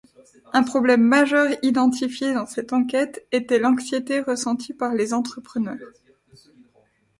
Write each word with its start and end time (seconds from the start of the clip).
Un 0.53 0.63
problème 0.63 1.03
majeur 1.03 1.49
identifié 1.61 2.33
dans 2.33 2.47
cette 2.47 2.73
enquête 2.73 3.23
était 3.31 3.59
l'anxiété 3.59 4.19
ressentie 4.21 4.73
par 4.73 4.95
les 4.95 5.13
entrepreneurs. 5.13 5.77